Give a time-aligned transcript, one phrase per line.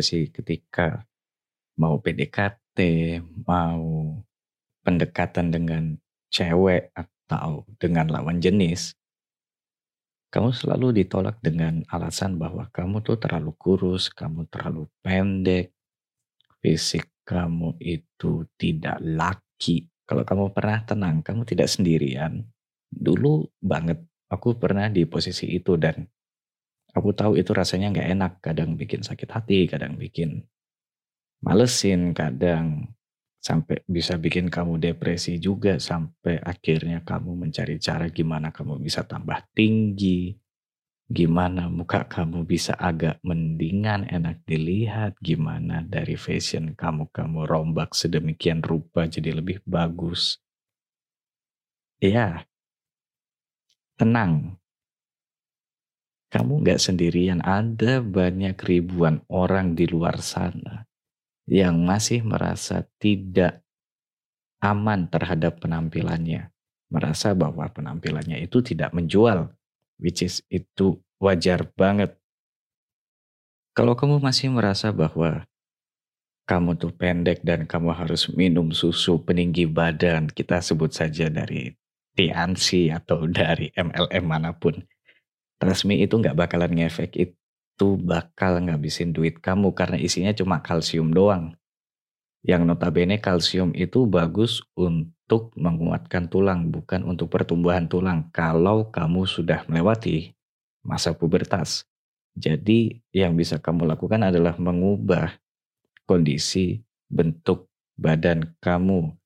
[0.00, 1.04] nggak sih ketika
[1.76, 2.78] mau PDKT,
[3.44, 4.16] mau
[4.80, 5.92] pendekatan dengan
[6.32, 8.96] cewek atau dengan lawan jenis,
[10.32, 15.76] kamu selalu ditolak dengan alasan bahwa kamu tuh terlalu kurus, kamu terlalu pendek,
[16.64, 19.84] fisik kamu itu tidak laki.
[20.08, 22.40] Kalau kamu pernah tenang, kamu tidak sendirian.
[22.88, 24.00] Dulu banget
[24.32, 26.08] aku pernah di posisi itu dan
[26.96, 28.32] aku tahu itu rasanya nggak enak.
[28.46, 30.30] Kadang bikin sakit hati, kadang bikin
[31.46, 32.66] malesin, kadang
[33.40, 39.40] sampai bisa bikin kamu depresi juga sampai akhirnya kamu mencari cara gimana kamu bisa tambah
[39.56, 40.36] tinggi,
[41.10, 48.60] gimana muka kamu bisa agak mendingan enak dilihat, gimana dari fashion kamu kamu rombak sedemikian
[48.60, 50.22] rupa jadi lebih bagus.
[52.00, 52.46] Ya,
[53.98, 54.59] tenang.
[56.30, 60.86] Kamu nggak sendirian, ada banyak ribuan orang di luar sana
[61.50, 63.66] yang masih merasa tidak
[64.62, 66.54] aman terhadap penampilannya,
[66.86, 69.50] merasa bahwa penampilannya itu tidak menjual,
[69.98, 72.14] which is itu wajar banget.
[73.74, 75.50] Kalau kamu masih merasa bahwa
[76.46, 81.74] kamu tuh pendek dan kamu harus minum susu peninggi badan, kita sebut saja dari
[82.18, 84.78] TNC atau dari MLM mana pun,
[85.60, 91.54] resmi itu nggak bakalan ngefek itu bakal ngabisin duit kamu karena isinya cuma kalsium doang.
[92.40, 99.68] Yang notabene kalsium itu bagus untuk menguatkan tulang, bukan untuk pertumbuhan tulang kalau kamu sudah
[99.68, 100.32] melewati
[100.80, 101.84] masa pubertas.
[102.32, 105.36] Jadi yang bisa kamu lakukan adalah mengubah
[106.08, 106.80] kondisi
[107.12, 107.68] bentuk
[108.00, 109.19] badan kamu.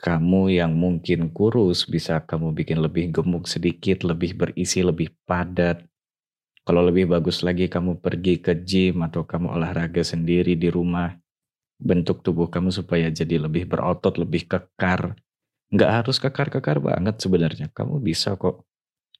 [0.00, 5.84] Kamu yang mungkin kurus bisa kamu bikin lebih gemuk sedikit, lebih berisi, lebih padat,
[6.70, 11.16] kalau lebih bagus lagi kamu pergi ke gym atau kamu olahraga sendiri di rumah.
[11.80, 15.16] Bentuk tubuh kamu supaya jadi lebih berotot, lebih kekar.
[15.72, 17.72] Nggak harus kekar-kekar banget sebenarnya.
[17.72, 18.68] Kamu bisa kok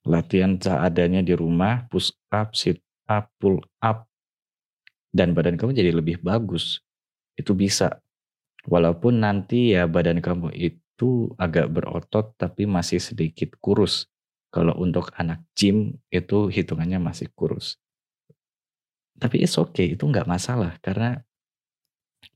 [0.04, 4.04] latihan seadanya di rumah, push up, sit up, pull up.
[5.10, 6.84] Dan badan kamu jadi lebih bagus.
[7.34, 8.04] Itu bisa.
[8.70, 14.06] Walaupun nanti ya badan kamu itu agak berotot tapi masih sedikit kurus.
[14.54, 17.82] Kalau untuk anak gym itu hitungannya masih kurus.
[19.18, 21.18] Tapi it's okay, itu nggak masalah karena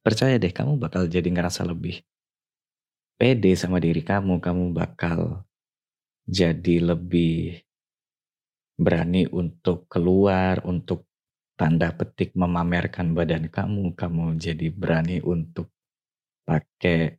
[0.02, 2.02] percaya deh kamu bakal jadi ngerasa lebih
[3.14, 5.46] pede sama diri kamu, kamu bakal
[6.26, 7.62] jadi lebih
[8.74, 11.06] berani untuk keluar, untuk
[11.54, 15.70] tanda petik memamerkan badan kamu, kamu jadi berani untuk
[16.44, 17.18] pakai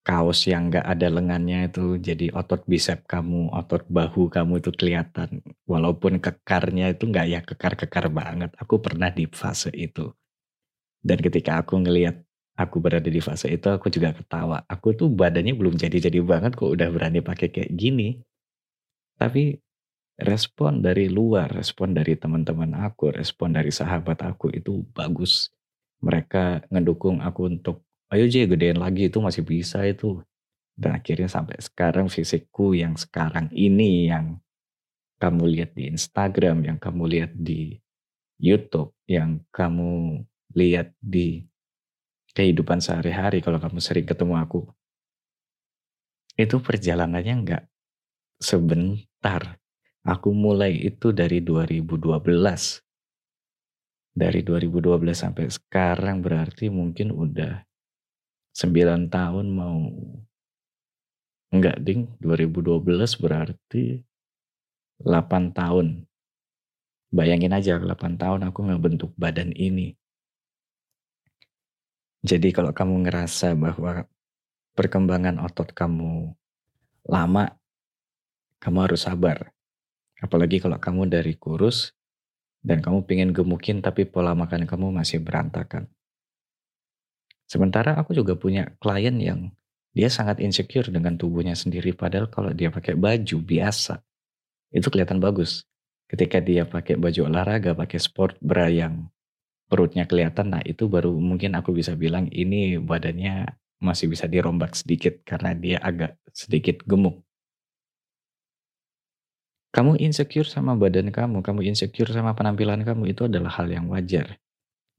[0.00, 5.44] kaos yang nggak ada lengannya itu jadi otot bicep kamu, otot bahu kamu itu kelihatan.
[5.68, 8.50] Walaupun kekarnya itu nggak ya kekar-kekar banget.
[8.56, 10.08] Aku pernah di fase itu.
[11.00, 12.20] Dan ketika aku ngelihat
[12.56, 14.64] aku berada di fase itu, aku juga ketawa.
[14.68, 18.20] Aku tuh badannya belum jadi-jadi banget kok udah berani pakai kayak gini.
[19.20, 19.56] Tapi
[20.20, 25.52] respon dari luar, respon dari teman-teman aku, respon dari sahabat aku itu bagus.
[26.00, 30.22] Mereka ngedukung aku untuk ayo J gedein lagi itu masih bisa itu.
[30.74, 34.40] Dan akhirnya sampai sekarang fisikku yang sekarang ini yang
[35.20, 37.76] kamu lihat di Instagram, yang kamu lihat di
[38.40, 40.24] YouTube, yang kamu
[40.56, 41.44] lihat di
[42.32, 44.64] kehidupan sehari-hari kalau kamu sering ketemu aku.
[46.40, 47.64] Itu perjalanannya enggak
[48.40, 49.60] sebentar.
[50.00, 52.24] Aku mulai itu dari 2012.
[54.10, 57.69] Dari 2012 sampai sekarang berarti mungkin udah
[58.54, 59.78] 9 tahun mau
[61.50, 62.82] enggak ding 2012
[63.22, 64.02] berarti
[65.02, 66.06] 8 tahun.
[67.10, 69.98] Bayangin aja 8 tahun aku ngebentuk badan ini.
[72.20, 74.04] Jadi kalau kamu ngerasa bahwa
[74.76, 76.36] perkembangan otot kamu
[77.08, 77.56] lama,
[78.60, 79.50] kamu harus sabar.
[80.20, 81.96] Apalagi kalau kamu dari kurus
[82.60, 85.88] dan kamu pengen gemukin tapi pola makan kamu masih berantakan.
[87.50, 89.50] Sementara aku juga punya klien yang
[89.90, 93.98] dia sangat insecure dengan tubuhnya sendiri padahal kalau dia pakai baju biasa
[94.70, 95.66] itu kelihatan bagus.
[96.06, 99.10] Ketika dia pakai baju olahraga, pakai sport bra yang
[99.66, 103.46] perutnya kelihatan, nah itu baru mungkin aku bisa bilang ini badannya
[103.82, 107.22] masih bisa dirombak sedikit karena dia agak sedikit gemuk.
[109.70, 114.38] Kamu insecure sama badan kamu, kamu insecure sama penampilan kamu itu adalah hal yang wajar.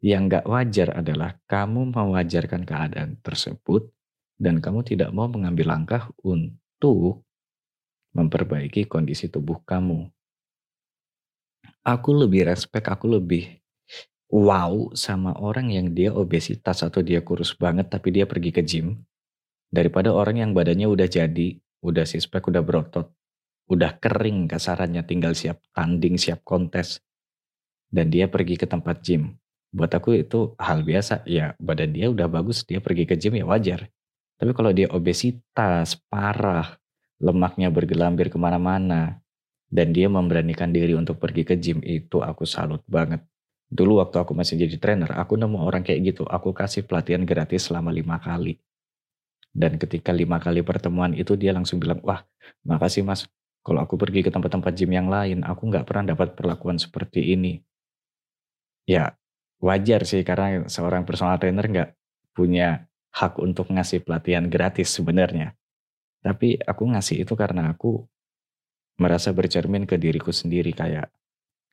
[0.01, 3.93] Yang gak wajar adalah kamu mewajarkan keadaan tersebut
[4.41, 7.21] dan kamu tidak mau mengambil langkah untuk
[8.17, 10.09] memperbaiki kondisi tubuh kamu.
[11.85, 13.61] Aku lebih respect, aku lebih
[14.33, 18.97] wow sama orang yang dia obesitas atau dia kurus banget tapi dia pergi ke gym
[19.69, 23.13] daripada orang yang badannya udah jadi, udah sispek, udah berotot,
[23.69, 27.05] udah kering kasarannya tinggal siap tanding, siap kontes
[27.91, 29.40] dan dia pergi ke tempat gym.
[29.71, 33.47] Buat aku itu hal biasa, ya badan dia udah bagus, dia pergi ke gym ya
[33.47, 33.87] wajar.
[34.35, 36.75] Tapi kalau dia obesitas, parah,
[37.23, 39.23] lemaknya bergelambir ke mana-mana,
[39.71, 43.23] dan dia memberanikan diri untuk pergi ke gym, itu aku salut banget.
[43.71, 47.71] Dulu waktu aku masih jadi trainer, aku nemu orang kayak gitu, aku kasih pelatihan gratis
[47.71, 48.59] selama lima kali.
[49.55, 52.27] Dan ketika lima kali pertemuan itu dia langsung bilang, wah
[52.67, 53.23] makasih mas,
[53.63, 57.63] kalau aku pergi ke tempat-tempat gym yang lain, aku nggak pernah dapat perlakuan seperti ini.
[58.83, 59.15] Ya
[59.61, 61.89] wajar sih karena seorang personal trainer nggak
[62.33, 65.53] punya hak untuk ngasih pelatihan gratis sebenarnya.
[66.21, 68.05] Tapi aku ngasih itu karena aku
[69.01, 71.09] merasa bercermin ke diriku sendiri kayak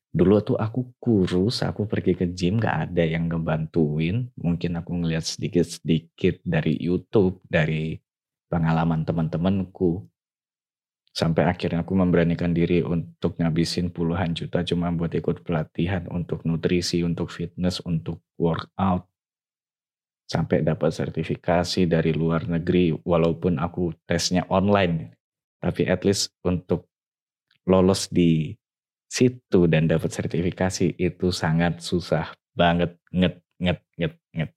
[0.09, 4.33] dulu tuh aku kurus, aku pergi ke gym gak ada yang ngebantuin.
[4.41, 8.01] Mungkin aku ngeliat sedikit-sedikit dari YouTube, dari
[8.49, 10.09] pengalaman teman-temanku.
[11.19, 17.03] Sampai akhirnya aku memberanikan diri untuk ngabisin puluhan juta cuma buat ikut pelatihan untuk nutrisi,
[17.03, 19.11] untuk fitness, untuk workout.
[20.31, 25.19] Sampai dapat sertifikasi dari luar negeri walaupun aku tesnya online.
[25.59, 26.87] Tapi at least untuk
[27.67, 28.55] lolos di
[29.11, 34.51] situ dan dapat sertifikasi itu sangat susah banget nget nget nget nget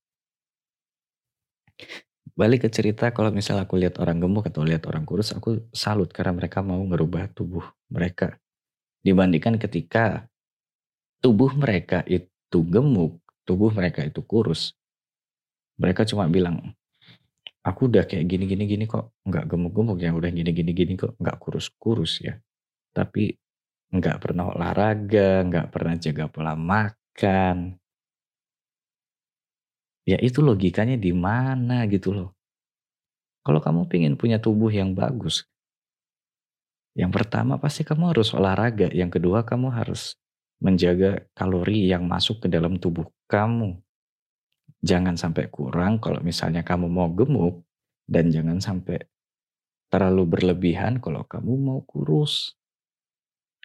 [2.35, 6.09] balik ke cerita kalau misal aku lihat orang gemuk atau lihat orang kurus, aku salut
[6.09, 8.39] karena mereka mau merubah tubuh mereka.
[9.01, 10.25] Dibandingkan ketika
[11.19, 14.77] tubuh mereka itu gemuk, tubuh mereka itu kurus.
[15.81, 16.75] Mereka cuma bilang,
[17.61, 21.13] aku udah kayak gini gini gini kok nggak gemuk-gemuk ya udah gini gini gini kok
[21.21, 22.33] nggak kurus-kurus ya
[22.91, 23.37] tapi
[23.93, 27.77] nggak pernah olahraga nggak pernah jaga pola makan
[30.05, 32.29] Ya itu logikanya di mana gitu loh.
[33.41, 35.49] Kalau kamu pengen punya tubuh yang bagus,
[36.91, 40.19] yang pertama pasti kamu harus olahraga, yang kedua kamu harus
[40.59, 43.79] menjaga kalori yang masuk ke dalam tubuh kamu.
[44.81, 47.63] Jangan sampai kurang kalau misalnya kamu mau gemuk
[48.09, 49.07] dan jangan sampai
[49.87, 52.57] terlalu berlebihan kalau kamu mau kurus.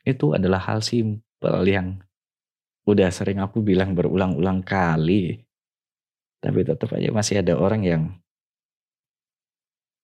[0.06, 1.98] Itu adalah hal simpel yang
[2.86, 5.45] udah sering aku bilang berulang-ulang kali
[6.40, 8.02] tapi tetap aja masih ada orang yang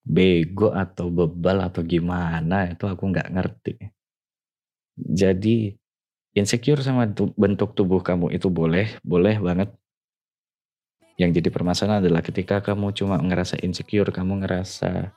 [0.03, 3.75] bego atau bebal atau gimana itu aku nggak ngerti.
[4.99, 5.73] Jadi
[6.35, 7.09] insecure sama
[7.39, 9.71] bentuk tubuh kamu itu boleh, boleh banget.
[11.17, 15.13] Yang jadi permasalahan adalah ketika kamu cuma ngerasa insecure, kamu ngerasa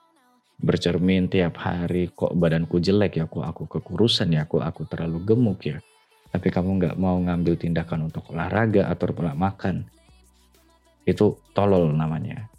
[0.55, 5.59] bercermin tiap hari kok badanku jelek ya, kok aku kekurusan ya, kok aku terlalu gemuk
[5.65, 5.81] ya.
[6.29, 9.87] Tapi kamu nggak mau ngambil tindakan untuk olahraga atau pola makan
[11.05, 12.49] itu tolol namanya.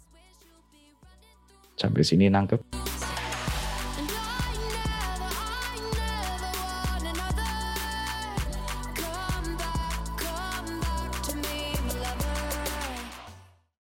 [1.77, 2.66] Sampai sini nangkep?